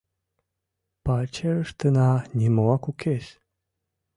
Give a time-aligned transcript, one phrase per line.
[1.05, 3.25] —Пачерыштына нимоак укес...